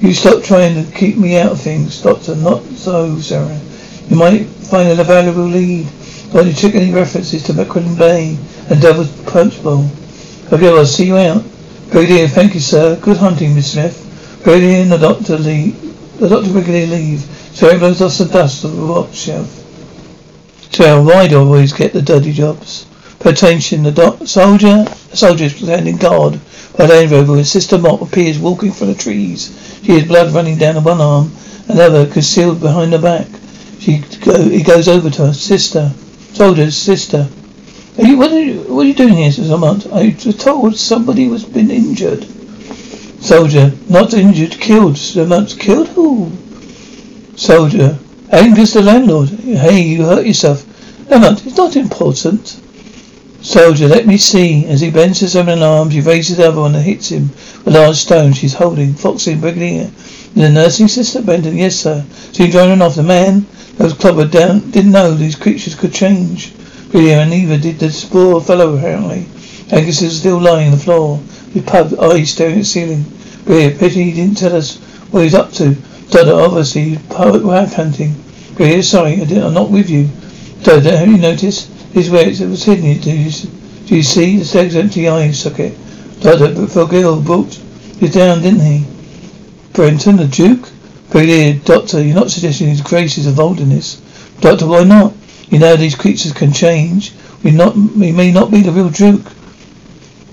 You 0.00 0.12
stop 0.12 0.42
trying 0.42 0.84
to 0.84 0.92
keep 0.92 1.16
me 1.16 1.38
out 1.38 1.52
of 1.52 1.60
things, 1.60 2.02
Doctor. 2.02 2.34
Not 2.34 2.62
so, 2.76 3.18
Sarah. 3.20 3.60
You 4.08 4.16
might 4.16 4.44
find 4.46 4.88
a 4.88 5.04
valuable 5.04 5.44
lead. 5.44 5.86
Why 6.32 6.42
you 6.42 6.52
check 6.52 6.74
any 6.74 6.92
references 6.92 7.42
to 7.44 7.52
McQuillan 7.52 7.98
Bay 7.98 8.36
and 8.68 8.80
Devil's 8.80 9.10
Punch 9.22 9.62
Bowl? 9.62 9.88
Okay, 10.52 10.68
I'll 10.68 10.86
see 10.86 11.06
you 11.06 11.16
out. 11.16 11.44
Brigadier, 11.90 12.28
thank 12.28 12.54
you, 12.54 12.60
sir. 12.60 12.98
Good 13.00 13.18
hunting, 13.18 13.54
Miss 13.54 13.72
Smith. 13.72 14.40
Brigadier 14.42 14.82
and 14.82 14.92
the 14.92 14.98
doctor 14.98 15.38
leave. 15.38 16.18
The 16.18 16.28
doctor 16.28 16.50
Brigadier 16.52 16.86
leave. 16.86 17.20
Sarah 17.20 17.78
blows 17.78 18.02
off 18.02 18.18
the 18.18 18.24
dust 18.24 18.64
of 18.64 18.76
the 18.76 18.86
watch 18.86 19.14
shelf. 19.14 19.48
So 20.72 21.02
why 21.02 21.28
do 21.28 21.36
I 21.36 21.44
always 21.44 21.72
get 21.72 21.92
the 21.92 22.02
dirty 22.02 22.32
jobs? 22.32 22.86
Attention, 23.22 23.82
the 23.82 24.26
soldier, 24.26 24.84
the 25.10 25.16
soldier 25.16 25.44
is 25.44 25.54
standing 25.54 25.98
guard 25.98 26.40
by 26.76 26.86
Land 26.86 27.10
Rover 27.10 27.32
when 27.34 27.44
Sister 27.44 27.76
Mott 27.76 28.00
appears 28.00 28.38
walking 28.38 28.72
from 28.72 28.88
the 28.88 28.94
trees. 28.94 29.80
She 29.84 29.92
has 29.92 30.08
blood 30.08 30.32
running 30.32 30.56
down 30.56 30.82
one 30.82 31.00
arm, 31.00 31.30
another 31.68 32.06
concealed 32.06 32.60
behind 32.60 32.92
her 32.92 32.98
back. 32.98 33.26
She 33.78 33.98
go, 34.24 34.42
he 34.42 34.62
goes 34.62 34.88
over 34.88 35.10
to 35.10 35.26
her 35.26 35.32
sister. 35.34 35.92
Soldier, 36.32 36.70
sister. 36.70 37.28
Are 37.98 38.04
you, 38.04 38.16
what, 38.16 38.32
are 38.32 38.40
you, 38.40 38.60
what 38.74 38.86
are 38.86 38.88
you 38.88 38.94
doing 38.94 39.14
here, 39.14 39.30
Sister 39.30 39.58
Mott? 39.58 39.86
I 39.92 40.16
was 40.24 40.36
told 40.36 40.76
somebody 40.76 41.28
was 41.28 41.44
been 41.44 41.70
injured. 41.70 42.24
Soldier, 43.20 43.72
not 43.88 44.14
injured, 44.14 44.52
killed. 44.52 44.96
Sister 44.96 45.26
Mott, 45.26 45.54
killed 45.58 45.88
who? 45.88 46.32
Soldier, 47.36 47.98
Angus 48.32 48.72
the 48.72 48.82
landlord. 48.82 49.28
Hey, 49.28 49.82
you 49.82 50.04
hurt 50.04 50.24
yourself. 50.24 50.64
Lamont, 51.10 51.44
it's 51.44 51.56
not 51.56 51.76
important. 51.76 52.60
Soldier, 53.42 53.88
let 53.88 54.06
me 54.06 54.18
see. 54.18 54.66
As 54.66 54.80
he 54.80 54.90
bends 54.90 55.20
his 55.20 55.34
own 55.34 55.48
arms, 55.48 55.94
he 55.94 56.00
raises 56.00 56.36
the 56.36 56.48
other 56.48 56.60
one 56.60 56.74
and 56.74 56.84
hits 56.84 57.08
him 57.08 57.28
with 57.64 57.68
a 57.68 57.70
large 57.70 57.96
stone 57.96 58.32
she's 58.32 58.54
holding. 58.54 58.92
Foxy, 58.94 59.34
Brigadier. 59.34 59.90
The 60.34 60.50
nursing 60.50 60.88
sister, 60.88 61.22
Benton. 61.22 61.56
Yes, 61.56 61.76
sir. 61.76 62.04
You 62.34 62.50
driving 62.50 62.82
off 62.82 62.96
the 62.96 63.02
man 63.02 63.46
was 63.78 63.94
clobbered 63.94 64.30
down? 64.30 64.70
Didn't 64.70 64.92
know 64.92 65.14
these 65.14 65.36
creatures 65.36 65.74
could 65.74 65.94
change. 65.94 66.52
Brigadier, 66.90 67.20
and 67.20 67.30
neither 67.30 67.56
did 67.56 67.78
the 67.78 68.08
poor 68.10 68.40
fellow, 68.40 68.76
apparently. 68.76 69.26
Angus 69.72 70.02
is 70.02 70.18
still 70.18 70.40
lying 70.40 70.66
on 70.66 70.72
the 70.72 70.84
floor, 70.84 71.20
with 71.54 71.66
pub 71.66 71.94
eyes 71.98 72.30
staring 72.30 72.54
at 72.54 72.58
the 72.58 72.64
ceiling. 72.64 73.04
Greer, 73.46 73.70
pity 73.70 74.04
he 74.04 74.12
didn't 74.12 74.36
tell 74.36 74.54
us 74.54 74.76
what 75.10 75.22
he's 75.22 75.34
up 75.34 75.52
to. 75.52 75.74
Doctor, 76.10 76.34
obviously, 76.34 76.98
poet 77.08 77.42
whack 77.42 77.72
hunting. 77.72 78.14
Greer, 78.56 78.82
sorry, 78.82 79.12
I 79.12 79.24
did, 79.24 79.38
I'm 79.38 79.54
not 79.54 79.70
with 79.70 79.88
you. 79.88 80.08
Doctor, 80.62 80.96
have 80.96 81.08
you 81.08 81.18
noticed? 81.18 81.70
This 81.92 82.08
where 82.08 82.28
it 82.28 82.40
was 82.40 82.64
hidden. 82.64 83.00
Do 83.00 83.10
you, 83.10 83.30
do 83.86 83.96
you 83.96 84.02
see? 84.02 84.38
The 84.38 84.44
stag's 84.44 84.76
empty 84.76 85.08
eye 85.08 85.32
socket. 85.32 85.76
Doctor, 86.20 86.54
but 86.54 86.70
Forgill 86.70 87.20
brought 87.20 87.58
you 88.00 88.08
down, 88.08 88.42
didn't 88.42 88.60
he? 88.60 88.86
Benton, 89.72 90.16
the 90.16 90.26
Duke? 90.26 90.68
Brigadier, 91.10 91.60
Doctor, 91.64 92.00
you're 92.02 92.14
not 92.14 92.30
suggesting 92.30 92.68
his 92.68 92.80
grace 92.80 93.18
is 93.18 93.26
involved 93.26 93.60
in 93.60 93.70
this. 93.70 93.96
Doctor, 94.40 94.66
why 94.66 94.84
not? 94.84 95.12
You 95.48 95.58
know 95.58 95.74
these 95.74 95.96
creatures 95.96 96.32
can 96.32 96.52
change. 96.52 97.12
We 97.42 97.50
not 97.50 97.74
we 97.74 98.12
may 98.12 98.30
not 98.30 98.50
be 98.50 98.60
the 98.60 98.70
real 98.70 98.90
Duke. 98.90 99.26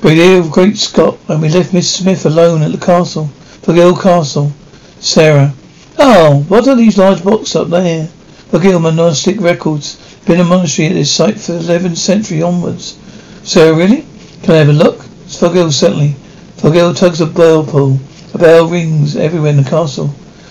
Brigadier 0.01 0.39
of 0.39 0.51
Great 0.51 0.77
Scott, 0.77 1.17
and 1.27 1.41
we 1.41 1.49
left 1.49 1.73
Miss 1.73 1.89
Smith 1.89 2.25
alone 2.25 2.61
at 2.61 2.71
the 2.71 2.77
castle. 2.77 3.27
Forgill 3.63 3.97
Castle. 3.97 4.51
Sarah. 4.99 5.53
Oh, 5.97 6.45
what 6.47 6.67
are 6.67 6.75
these 6.75 6.97
large 6.97 7.23
boxes 7.23 7.55
up 7.55 7.69
there? 7.69 8.09
Forgill 8.49 8.79
monastic 8.79 9.41
records. 9.41 9.97
Been 10.25 10.39
a 10.39 10.43
monastery 10.43 10.87
at 10.87 10.93
this 10.93 11.11
site 11.11 11.37
for 11.37 11.51
the 11.53 11.59
11th 11.59 11.97
century 11.97 12.41
onwards. 12.41 12.97
Sarah, 13.43 13.75
really? 13.75 14.05
Can 14.43 14.55
I 14.55 14.59
have 14.59 14.69
a 14.69 14.73
look? 14.73 15.05
It's 15.25 15.37
Forgill, 15.37 15.71
certainly. 15.71 16.15
Forgill 16.55 16.93
tugs 16.93 17.19
a 17.19 17.25
bell 17.25 17.65
pull. 17.65 17.99
A 18.33 18.37
bell 18.37 18.67
rings 18.67 19.15
everywhere 19.17 19.51
in 19.51 19.57
the 19.57 19.69
castle. 19.69 20.07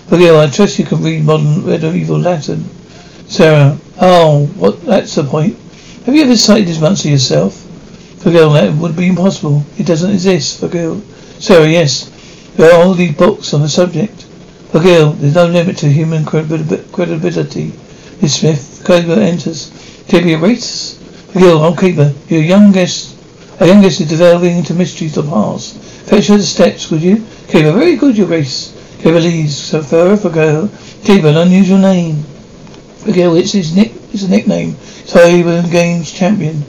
Forgill, 0.09 0.39
I 0.39 0.47
trust 0.47 0.77
you 0.77 0.85
can 0.85 1.01
read 1.03 1.25
modern 1.25 1.65
medieval 1.65 2.19
Latin. 2.19 2.69
Sarah. 3.27 3.77
Oh, 3.99 4.45
what? 4.57 4.85
That's 4.85 5.15
the 5.15 5.23
point. 5.23 5.57
Have 6.05 6.15
you 6.15 6.23
ever 6.23 6.37
cited 6.37 6.67
this 6.67 6.79
monster 6.79 7.09
yourself? 7.09 7.55
Forgill, 8.19 8.51
that 8.53 8.73
would 8.75 8.95
be 8.95 9.07
impossible. 9.07 9.63
It 9.77 9.87
doesn't 9.87 10.11
exist. 10.11 10.59
Forgill. 10.59 11.01
Sarah, 11.39 11.67
yes. 11.67 12.11
There 12.55 12.71
are 12.71 12.83
all 12.83 12.93
these 12.93 13.15
books 13.17 13.53
on 13.53 13.61
the 13.61 13.69
subject. 13.69 14.23
Forgill, 14.71 15.13
there's 15.13 15.35
no 15.35 15.47
limit 15.47 15.77
to 15.77 15.89
human 15.89 16.25
credibility. 16.25 17.73
Miss 18.19 18.39
Smith, 18.39 18.83
Keeper 18.83 19.19
enters. 19.19 19.71
Keeper 20.07 20.39
race? 20.39 20.97
Forgill, 21.31 21.63
I'm 21.63 21.75
Your 22.29 22.41
young 22.41 22.71
guest, 22.71 23.15
youngest 23.59 24.01
is 24.01 24.09
developing 24.09 24.57
into 24.57 24.73
mysteries 24.73 25.17
of 25.17 25.25
the 25.25 25.31
past. 25.31 25.77
Fetch 25.77 26.27
her 26.27 26.37
the 26.37 26.43
steps, 26.43 26.89
would 26.89 27.03
you? 27.03 27.23
Keeper, 27.47 27.73
very 27.73 27.95
good, 27.95 28.17
your 28.17 28.25
grace. 28.25 28.73
Keeper 28.97 29.19
leaves. 29.19 29.55
So 29.55 29.83
further, 29.83 30.17
Forgill. 30.17 30.69
Keeper, 31.03 31.27
an 31.27 31.37
unusual 31.37 31.77
name. 31.77 32.23
Forgill, 33.03 33.35
it's 33.35 33.51
his 33.51 33.75
nick, 33.75 33.91
it's 34.11 34.23
a 34.23 34.29
nickname. 34.29 34.75
So 35.05 35.23
even 35.27 35.69
games 35.69 36.11
champion. 36.11 36.63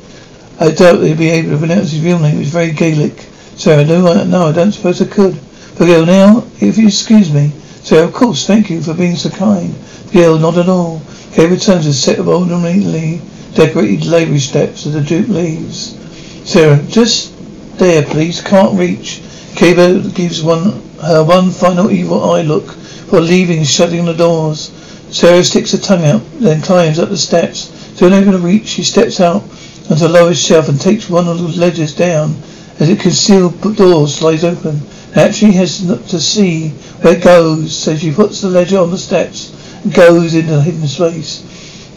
I 0.61 0.71
doubt 0.73 0.97
they'd 0.97 1.17
be 1.17 1.31
able 1.31 1.53
to 1.53 1.59
pronounce 1.59 1.93
his 1.93 2.05
real 2.05 2.19
name. 2.19 2.43
It's 2.43 2.51
very 2.51 2.73
Gaelic. 2.73 3.25
No, 3.65 4.13
I, 4.13 4.25
no, 4.25 4.49
I 4.49 4.53
don't 4.53 4.73
suppose 4.73 5.01
I 5.01 5.07
could. 5.07 5.35
Forgill, 5.35 6.05
now, 6.05 6.45
if 6.61 6.77
you 6.77 6.89
excuse 6.89 7.33
me. 7.33 7.53
Sir, 7.89 8.05
of 8.05 8.13
course, 8.13 8.47
thank 8.47 8.69
you 8.69 8.83
for 8.83 8.93
being 8.93 9.17
so 9.17 9.31
kind. 9.31 9.75
Forgill, 9.75 10.39
not 10.39 10.59
at 10.59 10.69
all. 10.69 11.01
Kay 11.33 11.47
returns 11.47 11.87
a 11.87 11.95
set 11.95 12.19
of 12.19 12.29
ornately 12.29 13.23
decorated 13.55 14.05
library 14.05 14.41
steps 14.41 14.85
as 14.85 14.93
the 14.93 15.01
Duke 15.01 15.29
leaves. 15.29 15.97
Sarah, 16.45 16.83
just 16.83 17.33
there, 17.79 18.03
please. 18.03 18.43
Can't 18.43 18.79
reach. 18.79 19.23
Kiva 19.57 20.07
gives 20.11 20.43
one 20.43 20.83
her 21.01 21.25
one 21.25 21.51
final 21.51 21.91
evil 21.91 22.31
eye 22.31 22.43
look 22.43 22.67
before 22.67 23.23
leaving, 23.23 23.65
shutting 23.65 24.05
the 24.05 24.13
doors. 24.13 24.71
Sarah 25.11 25.43
sticks 25.43 25.73
her 25.73 25.79
tongue 25.79 26.05
out, 26.05 26.21
then 26.41 26.61
climbs 26.61 26.99
up 26.99 27.09
the 27.09 27.17
steps. 27.17 27.73
Still 27.95 28.13
unable 28.13 28.33
to 28.33 28.39
reach, 28.39 28.67
she 28.67 28.85
steps 28.85 29.19
out 29.19 29.43
onto 29.89 29.95
the 29.95 30.11
lowest 30.11 30.45
shelf 30.45 30.69
and 30.69 30.79
takes 30.79 31.09
one 31.09 31.27
of 31.27 31.39
the 31.39 31.59
ledgers 31.59 31.95
down. 31.95 32.37
As 32.81 32.89
it 32.89 33.01
concealed 33.01 33.61
door 33.77 34.07
slides 34.09 34.45
open, 34.45 34.81
naturally 35.15 35.55
has 35.55 35.79
to 35.79 36.21
see 36.21 36.71
where 37.01 37.17
it 37.17 37.25
goes, 37.25 37.77
so 37.77 37.97
she 37.97 38.13
puts 38.13 38.41
the 38.41 38.49
ledger 38.49 38.79
on 38.79 38.91
the 38.91 38.99
steps 38.99 39.53
and 39.83 39.93
goes 39.93 40.35
into 40.35 40.53
the 40.53 40.63
hidden 40.63 40.87
space. 40.87 41.45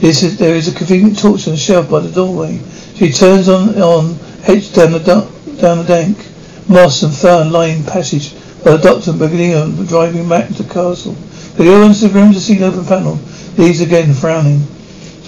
Is, 0.01 0.37
there 0.37 0.55
is 0.55 0.67
a 0.67 0.75
convenient 0.75 1.19
torch 1.19 1.47
on 1.47 1.53
the 1.53 1.59
shelf 1.59 1.89
by 1.89 1.99
the 1.99 2.11
doorway. 2.11 2.59
She 2.95 3.11
turns 3.11 3.47
on, 3.47 3.79
on, 3.79 4.15
heads 4.43 4.73
down 4.73 4.93
the, 4.93 4.99
down 4.99 5.77
the 5.77 5.83
dank, 5.83 6.17
moss 6.67 7.03
and 7.03 7.13
fern 7.13 7.51
lined 7.51 7.87
passage 7.87 8.33
the 8.63 8.77
doctor 8.77 9.09
and 9.09 9.19
Brigadier 9.19 9.67
driving 9.87 10.29
back 10.29 10.47
to 10.47 10.63
the 10.63 10.73
castle. 10.73 11.13
The 11.57 11.63
girl 11.63 11.83
enters 11.83 12.01
the 12.01 12.09
room 12.09 12.31
to 12.33 12.39
see 12.39 12.55
the 12.55 12.67
open 12.67 12.85
panel. 12.85 13.19
Leaves 13.57 13.81
again, 13.81 14.13
frowning. 14.13 14.61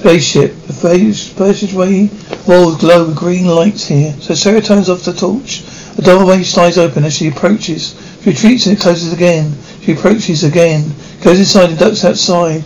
Spaceship. 0.03 0.53
The 0.67 1.33
passageway 1.37 2.09
walls 2.45 2.77
glow 2.81 3.07
with 3.07 3.15
green 3.15 3.45
lights 3.45 3.87
here. 3.87 4.11
So 4.19 4.33
Sarah 4.33 4.59
turns 4.59 4.89
off 4.89 5.05
the 5.05 5.13
torch. 5.13 5.61
The 5.95 6.01
doorway 6.01 6.43
slides 6.43 6.77
open 6.77 7.05
as 7.05 7.15
she 7.15 7.29
approaches. 7.29 7.95
She 8.21 8.31
retreats 8.31 8.65
and 8.65 8.77
it 8.77 8.81
closes 8.81 9.13
again. 9.13 9.55
She 9.81 9.93
approaches 9.93 10.43
again. 10.43 10.91
Goes 11.21 11.39
inside 11.39 11.69
and 11.69 11.79
ducks 11.79 12.03
outside. 12.03 12.65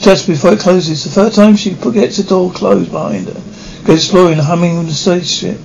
Just 0.00 0.26
before 0.26 0.52
it 0.52 0.60
closes. 0.60 1.04
The 1.04 1.08
third 1.08 1.32
time 1.32 1.56
she 1.56 1.70
gets 1.70 2.18
the 2.18 2.24
door 2.24 2.52
closed 2.52 2.92
behind 2.92 3.28
her. 3.28 3.42
Goes 3.86 4.04
exploring 4.04 4.36
the 4.36 4.44
humming 4.44 4.76
of 4.76 4.86
the 4.86 4.92
spaceship. 4.92 5.58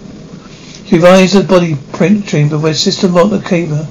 She 0.85 0.95
at 0.95 1.29
the 1.31 1.45
body 1.45 1.75
print 1.91 2.27
chamber 2.27 2.57
where 2.57 2.73
Sister 2.73 3.09
Montler 3.09 3.45
Caber 3.45 3.89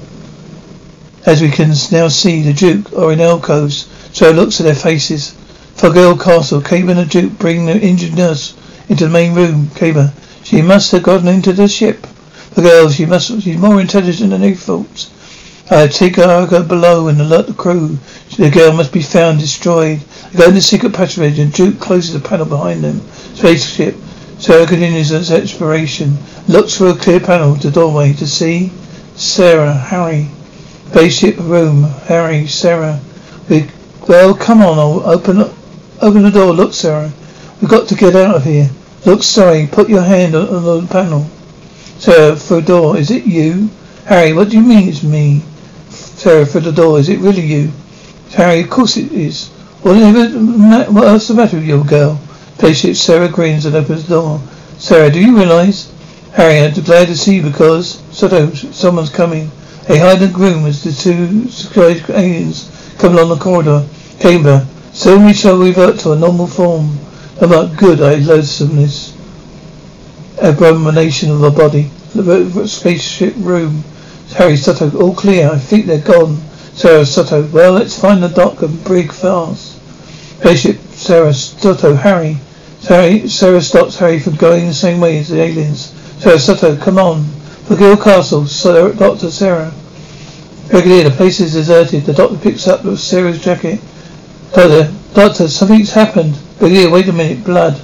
as 1.27 1.43
we 1.43 1.51
can 1.51 1.69
now 1.91 2.07
see, 2.07 2.41
the 2.41 2.53
Duke 2.53 2.91
are 2.93 3.11
in 3.11 3.21
alcoves, 3.21 3.87
so 4.13 4.31
looks 4.31 4.59
at 4.59 4.63
their 4.63 4.73
faces. 4.73 5.35
Forgill 5.79 6.17
Castle, 6.17 6.59
Caber 6.59 6.91
and 6.91 6.99
the 6.99 7.05
Duke 7.05 7.39
bring 7.39 7.65
the 7.65 7.79
injured 7.79 8.13
nurse 8.13 8.53
into 8.89 9.05
the 9.05 9.09
main 9.09 9.33
room. 9.33 9.69
Caber, 9.75 10.11
she 10.43 10.61
must 10.61 10.91
have 10.91 11.03
gotten 11.03 11.29
into 11.29 11.53
the 11.53 11.69
ship. 11.69 12.05
Forgill, 12.51 12.89
she 12.89 13.05
must, 13.05 13.41
she's 13.41 13.57
more 13.57 13.79
intelligent 13.79 14.31
than 14.31 14.41
they 14.41 14.55
thought. 14.55 15.09
I 15.71 15.87
take 15.87 16.17
her, 16.17 16.45
go 16.47 16.63
below 16.63 17.07
and 17.07 17.21
alert 17.21 17.47
the 17.47 17.53
crew. 17.53 17.97
The 18.35 18.49
girl 18.49 18.73
must 18.73 18.91
be 18.91 19.01
found 19.01 19.39
destroyed. 19.39 20.01
They 20.33 20.39
go 20.39 20.49
in 20.49 20.55
the 20.55 20.61
secret 20.61 20.93
passage 20.93 21.39
and 21.39 21.53
Duke 21.53 21.79
closes 21.79 22.11
the 22.11 22.27
panel 22.27 22.45
behind 22.45 22.83
them. 22.83 22.99
Spaceship. 23.35 23.95
Sarah 24.37 24.67
continues 24.67 25.11
its 25.11 25.31
exploration. 25.31 26.17
Looks 26.49 26.77
through 26.77 26.89
a 26.89 26.97
clear 26.97 27.21
panel 27.21 27.55
to 27.55 27.71
doorway 27.71 28.11
to 28.15 28.27
see 28.27 28.73
Sarah, 29.15 29.73
Harry, 29.73 30.27
Spaceship 30.89 31.37
room, 31.37 31.83
Harry, 32.07 32.47
Sarah. 32.47 32.99
We, 33.47 33.69
well, 34.09 34.33
come 34.33 34.61
on, 34.61 34.77
I'll 34.77 35.09
open, 35.09 35.53
open 36.01 36.23
the 36.23 36.31
door. 36.31 36.53
Look, 36.53 36.73
Sarah. 36.73 37.11
We've 37.61 37.69
got 37.69 37.87
to 37.89 37.95
get 37.95 38.15
out 38.15 38.35
of 38.35 38.43
here. 38.43 38.69
Look, 39.05 39.23
sorry. 39.23 39.67
Put 39.67 39.89
your 39.89 40.01
hand 40.01 40.35
on, 40.35 40.81
the 40.81 40.87
panel. 40.89 41.27
Sarah, 41.97 42.35
for 42.35 42.55
the 42.55 42.67
door. 42.67 42.97
Is 42.97 43.11
it 43.11 43.25
you? 43.25 43.69
Harry, 44.05 44.33
what 44.33 44.49
do 44.49 44.57
you 44.57 44.63
mean 44.63 44.87
it's 44.89 45.03
me? 45.03 45.43
Sarah, 45.89 46.45
for 46.45 46.59
the 46.59 46.71
door. 46.71 46.99
Is 46.99 47.09
it 47.09 47.19
really 47.19 47.45
you? 47.45 47.71
Harry, 48.31 48.61
of 48.61 48.69
course 48.69 48.97
it 48.97 49.11
is. 49.11 49.49
What 49.81 49.97
else 49.97 51.27
the 51.27 51.33
matter 51.33 51.57
with 51.57 51.65
your 51.65 51.83
girl? 51.83 52.19
Spaceship, 52.57 52.95
Sarah 52.95 53.29
grins 53.29 53.65
and 53.65 53.75
opens 53.75 54.03
the 54.03 54.15
door. 54.15 54.41
Sarah, 54.77 55.09
do 55.09 55.19
you 55.19 55.37
realize? 55.37 55.91
Harry, 56.33 56.59
I'm 56.59 56.73
glad 56.83 57.07
to 57.07 57.15
see 57.17 57.37
you 57.37 57.41
because, 57.43 58.01
Soto, 58.11 58.51
someone's 58.53 59.09
coming. 59.09 59.49
They 59.87 59.97
hide 59.97 60.21
in 60.21 60.31
the 60.31 60.37
room 60.37 60.65
as 60.65 60.83
the 60.83 60.91
two 60.91 61.47
aliens 62.13 62.95
come 62.99 63.13
along 63.13 63.29
the 63.29 63.37
corridor. 63.43 63.87
Chamber. 64.19 64.67
Soon 64.93 65.25
we 65.25 65.33
shall 65.33 65.57
revert 65.57 65.99
to 65.99 66.11
a 66.11 66.19
normal 66.19 66.47
form. 66.47 66.97
About 67.41 67.77
good, 67.77 68.01
I 68.01 68.15
loathsomeness. 68.15 69.13
Abomination 70.41 71.31
of 71.31 71.39
the 71.39 71.51
body. 71.51 71.89
The 72.13 72.67
spaceship 72.67 73.35
room. 73.37 73.83
Harry 74.35 74.55
Sutto, 74.55 74.93
all 74.99 75.15
clear. 75.15 75.49
I 75.49 75.57
think 75.57 75.85
they're 75.85 75.99
gone. 75.99 76.37
Sarah 76.73 77.03
Sutto, 77.03 77.51
well, 77.51 77.73
let's 77.73 77.99
find 77.99 78.23
the 78.23 78.29
dock 78.29 78.61
and 78.61 78.83
brig 78.83 79.11
fast. 79.11 79.79
Spaceship, 80.39 80.77
Sarah 80.91 81.33
Sutto, 81.33 81.95
Harry. 81.95 82.37
Harry, 82.87 83.27
Sarah 83.27 83.61
stops 83.61 83.97
Harry 83.97 84.19
from 84.19 84.35
going 84.35 84.67
the 84.67 84.73
same 84.73 84.99
way 84.99 85.19
as 85.19 85.29
the 85.29 85.41
aliens. 85.41 85.91
Sarah 86.19 86.37
Sutto, 86.37 86.79
come 86.79 86.97
on. 86.97 87.25
Forgill 87.65 87.97
Castle, 87.97 88.45
Sir, 88.47 88.93
Dr. 88.93 89.29
Sarah. 89.29 89.73
Brigadier, 90.69 91.03
the 91.03 91.11
place 91.11 91.39
is 91.39 91.53
deserted. 91.53 92.03
The 92.05 92.13
doctor 92.13 92.37
picks 92.37 92.67
up 92.67 92.85
Sarah's 92.97 93.43
jacket. 93.43 93.79
Doctor, 94.53 94.91
doctor, 95.13 95.43
uh, 95.43 95.45
uh, 95.45 95.47
something's 95.47 95.91
happened. 95.91 96.35
Brigadier, 96.57 96.89
wait 96.89 97.07
a 97.07 97.13
minute. 97.13 97.45
Blood. 97.45 97.77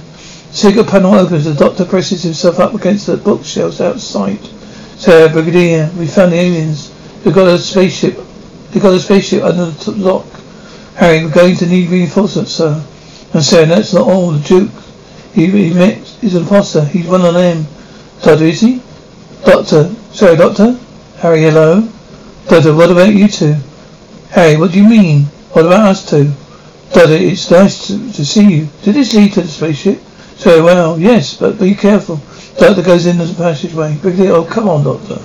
Secret 0.50 0.88
panel 0.88 1.14
opens. 1.14 1.44
The 1.44 1.54
doctor 1.54 1.84
presses 1.84 2.24
himself 2.24 2.58
up 2.58 2.74
against 2.74 3.06
the 3.06 3.16
bookshelves 3.16 3.80
outside. 3.80 4.44
Sarah, 4.98 5.28
Brigadier, 5.28 5.90
we 5.96 6.08
found 6.08 6.32
the 6.32 6.36
aliens. 6.36 6.92
We've 7.24 7.34
got 7.34 7.46
a 7.46 7.58
spaceship. 7.58 8.16
We've 8.74 8.82
got 8.82 8.94
a 8.94 8.98
spaceship 8.98 9.44
under 9.44 9.66
the 9.66 9.92
lock. 9.92 10.26
Harry, 10.96 11.24
we're 11.24 11.32
going 11.32 11.56
to 11.56 11.66
need 11.66 11.88
reinforcements, 11.88 12.52
sir. 12.52 12.84
And 13.32 13.44
Sarah, 13.44 13.66
that's 13.66 13.94
not 13.94 14.08
all. 14.08 14.32
The 14.32 14.48
Duke, 14.48 14.70
he, 15.34 15.46
he 15.46 15.72
met, 15.72 15.98
he's 15.98 16.34
an 16.34 16.42
imposter. 16.42 16.84
He's 16.84 17.06
one 17.06 17.24
of 17.24 17.34
them. 17.34 17.64
Doctor, 18.22 18.44
is 18.44 18.60
he? 18.60 18.82
Doctor, 19.44 19.94
sorry, 20.10 20.36
Doctor. 20.36 20.78
Harry, 21.18 21.42
hello. 21.42 21.88
Doctor, 22.48 22.74
what 22.74 22.90
about 22.90 23.14
you 23.14 23.28
two? 23.28 23.54
Harry, 24.30 24.56
what 24.56 24.72
do 24.72 24.82
you 24.82 24.88
mean? 24.88 25.22
What 25.52 25.66
about 25.66 25.86
us 25.90 26.10
two? 26.10 26.32
Doctor, 26.92 27.14
it's 27.14 27.50
nice 27.50 27.88
to, 27.88 28.12
to 28.12 28.24
see 28.24 28.48
you. 28.48 28.68
Did 28.82 28.94
this 28.94 29.14
lead 29.14 29.32
to 29.34 29.42
the 29.42 29.48
spaceship? 29.48 30.00
So, 30.36 30.64
well, 30.64 30.98
yes, 30.98 31.36
but 31.36 31.58
be 31.58 31.74
careful. 31.74 32.20
Doctor 32.58 32.82
goes 32.82 33.06
in 33.06 33.18
the 33.18 33.34
passageway. 33.36 33.96
Quickly, 33.98 34.28
oh, 34.28 34.44
come 34.44 34.68
on, 34.68 34.84
Doctor. 34.84 35.18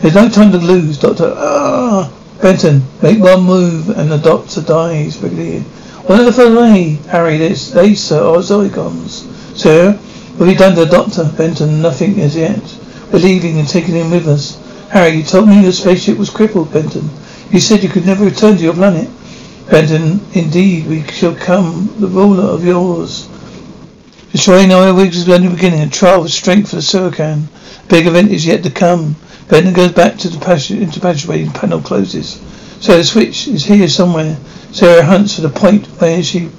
There's 0.00 0.14
no 0.14 0.28
time 0.28 0.52
to 0.52 0.58
lose, 0.58 0.98
Doctor. 0.98 1.32
Ah! 1.36 2.12
Benton, 2.40 2.84
make 3.02 3.18
one 3.18 3.42
move 3.42 3.90
and 3.90 4.12
the 4.12 4.16
doctor 4.16 4.62
dies. 4.62 5.16
Brigadier. 5.16 5.60
What 6.06 6.22
the 6.22 6.32
fuck 6.32 6.54
they? 6.54 6.92
Harry, 7.10 7.36
this, 7.36 7.72
they, 7.72 7.90
are 7.90 8.38
Zygons. 8.38 9.26
Sir, 9.56 9.92
have 10.38 10.46
you 10.46 10.54
done 10.54 10.76
the 10.76 10.84
doctor? 10.84 11.24
Benton, 11.36 11.82
nothing 11.82 12.20
as 12.20 12.36
yet. 12.36 12.62
We're 13.12 13.18
leaving 13.18 13.58
and 13.58 13.66
taking 13.66 13.96
him 13.96 14.12
with 14.12 14.28
us. 14.28 14.56
Harry, 14.90 15.16
you 15.16 15.24
told 15.24 15.48
me 15.48 15.62
your 15.62 15.72
spaceship 15.72 16.16
was 16.16 16.30
crippled, 16.30 16.72
Benton. 16.72 17.10
You 17.50 17.58
said 17.58 17.82
you 17.82 17.88
could 17.88 18.06
never 18.06 18.24
return 18.24 18.56
to 18.56 18.62
your 18.62 18.74
planet. 18.74 19.08
Benton, 19.70 20.20
indeed, 20.32 20.86
we 20.86 21.02
shall 21.08 21.34
come, 21.34 21.94
the 22.00 22.06
ruler 22.06 22.44
of 22.44 22.64
yours. 22.64 23.28
Destroying 24.32 24.72
our 24.72 24.94
wigs 24.94 25.18
is 25.18 25.28
only 25.28 25.48
beginning. 25.48 25.82
A 25.82 25.90
trial 25.90 26.24
of 26.24 26.30
strength 26.30 26.70
for 26.70 26.76
the 26.76 26.82
Skarasen. 26.82 27.48
Big 27.88 28.06
event 28.06 28.30
is 28.30 28.46
yet 28.46 28.62
to 28.62 28.70
come. 28.70 29.16
Benton 29.48 29.74
goes 29.74 29.92
back 29.92 30.16
to 30.18 30.28
the 30.30 30.38
passage, 30.38 30.80
into 30.80 31.00
passageway 31.00 31.42
and 31.42 31.54
panel 31.54 31.82
closes. 31.82 32.40
So 32.80 32.96
the 32.96 33.04
switch 33.04 33.46
is 33.46 33.64
here 33.64 33.88
somewhere. 33.88 34.38
Sarah 34.72 35.02
hunts 35.02 35.34
for 35.34 35.42
the 35.42 35.50
point 35.50 35.86
where 36.00 36.22
she 36.22 36.50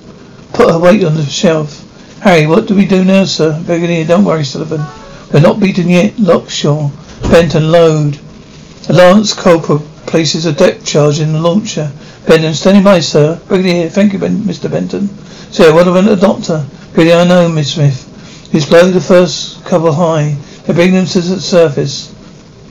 put 0.54 0.70
her 0.70 0.80
weight 0.80 1.04
on 1.04 1.16
the 1.16 1.26
shelf. 1.26 1.86
Harry, 2.22 2.46
what 2.46 2.68
do 2.68 2.76
we 2.76 2.86
do 2.86 3.04
now, 3.04 3.26
sir? 3.26 3.60
Brigadier, 3.66 4.06
don't 4.06 4.26
worry, 4.26 4.44
Sullivan. 4.44 4.86
We're 5.34 5.40
not 5.40 5.60
beaten 5.60 5.90
yet. 5.90 6.20
Lockshaw. 6.20 6.92
Benton, 7.24 7.72
load. 7.72 8.20
The 8.84 8.94
Lance 8.94 9.34
Corporal 9.34 9.80
places 10.10 10.48
a 10.48 10.52
depth 10.52 10.84
charge 10.86 11.20
in 11.20 11.34
the 11.34 11.40
launcher. 11.40 11.92
Benton, 12.28 12.56
standing 12.56 12.84
by, 12.84 13.00
sir. 13.00 13.40
Brigadier, 13.48 13.90
thank 13.90 14.12
you, 14.12 14.20
ben, 14.20 14.40
Mr. 14.40 14.70
Benton. 14.70 15.08
Sir, 15.52 15.72
what 15.72 15.88
about 15.88 16.06
the 16.06 16.16
doctor? 16.16 16.66
Brigadier, 16.94 17.20
I 17.20 17.24
know, 17.26 17.48
Miss 17.48 17.76
Smith. 17.76 18.50
He's 18.52 18.66
below 18.66 18.90
the 18.90 19.00
first 19.00 19.64
cover 19.66 19.92
high. 19.92 20.36
They 20.66 20.74
bring 20.74 20.94
them 20.94 21.06
to 21.06 21.22
the 21.22 21.40
surface. 21.40 22.14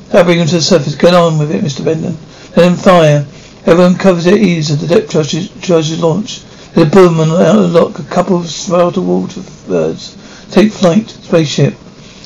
That'll 0.09 0.25
bring 0.25 0.41
him 0.41 0.49
to 0.49 0.57
the 0.57 0.61
surface. 0.61 0.97
Get 0.97 1.15
on 1.15 1.39
with 1.39 1.55
it, 1.55 1.63
Mr. 1.63 1.85
Benton. 1.85 2.17
Let 2.57 2.73
him 2.73 2.77
fire. 2.77 3.25
Everyone 3.67 3.95
covers 3.95 4.25
their 4.25 4.37
ears 4.37 4.71
as 4.71 4.81
the 4.81 4.93
depth 4.93 5.11
charge 5.11 5.35
is 5.35 6.03
launched. 6.03 6.45
There's 6.75 6.89
a 6.89 6.91
boom 6.91 7.21
and 7.21 7.31
out 7.31 7.57
of 7.57 7.73
the 7.73 7.81
lock. 7.81 8.01
A 8.01 8.05
couple 8.05 8.37
of 8.37 8.51
swirled 8.51 8.97
water 8.97 9.43
birds 9.69 10.17
take 10.51 10.73
flight. 10.73 11.09
Spaceship. 11.09 11.75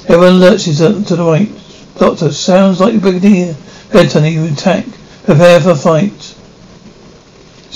Everyone 0.09 0.41
lurches 0.41 0.79
to 0.79 0.91
the 0.91 1.23
right. 1.23 1.51
Doctor, 1.99 2.33
sounds 2.33 2.81
like 2.81 2.95
the 2.95 3.01
brigadier. 3.01 3.55
Benton, 3.93 4.25
are 4.25 4.29
you 4.29 4.47
attack? 4.47 4.87
Prepare 5.25 5.61
for 5.61 5.75
fight. 5.77 6.35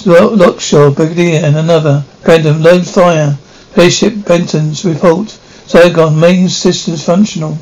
Lockshaw, 0.05 0.91
Brigadier, 0.91 1.45
and 1.45 1.57
another. 1.57 2.05
Benton, 2.25 2.63
load 2.63 2.87
fire. 2.87 3.39
Spaceship 3.73 4.25
Benton's 4.25 4.85
report. 4.85 5.29
Zygon, 5.67 6.19
main 6.19 6.49
systems 6.49 7.05
functional. 7.05 7.59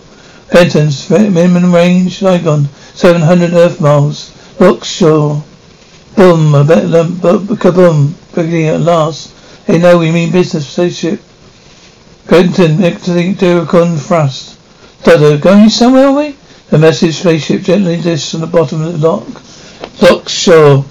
Benton's 0.52 1.08
minimum 1.10 1.74
range, 1.74 2.20
Zygon, 2.20 2.68
700 2.94 3.52
Earth 3.52 3.80
miles. 3.80 4.30
Lockshaw. 4.58 5.42
Boom, 6.16 6.54
a 6.54 6.64
kaboom. 6.64 8.14
Brigadier, 8.32 8.74
at 8.74 8.80
last. 8.80 9.32
They 9.66 9.78
know 9.78 9.98
we 9.98 10.10
mean 10.12 10.30
business, 10.32 10.66
spaceship. 10.68 11.20
Benton, 12.28 12.78
Duracon 12.78 13.98
thrust. 13.98 14.58
Dodo, 15.02 15.36
going 15.38 15.68
somewhere, 15.68 16.06
are 16.06 16.16
we? 16.16 16.36
The 16.70 16.78
message 16.78 17.16
spaceship 17.16 17.62
gently 17.62 18.00
disks 18.00 18.34
on 18.34 18.40
the 18.40 18.46
bottom 18.46 18.82
of 18.82 18.98
the 18.98 19.08
lock. 19.08 19.42
Lockshaw. 20.00 20.84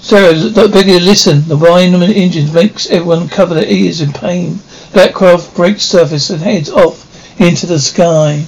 Sarah, 0.00 0.50
Brigadier, 0.50 1.00
listen. 1.00 1.42
The 1.48 1.56
whine 1.56 1.94
of 1.94 2.00
the 2.00 2.06
engines 2.06 2.52
makes 2.52 2.88
everyone 2.90 3.28
cover 3.28 3.54
their 3.54 3.68
ears 3.68 4.00
in 4.00 4.12
pain. 4.12 4.60
Backcraft 4.92 5.54
breaks 5.54 5.84
surface 5.84 6.30
and 6.30 6.40
heads 6.40 6.70
off 6.70 7.40
into 7.40 7.66
the 7.66 7.78
sky. 7.78 8.46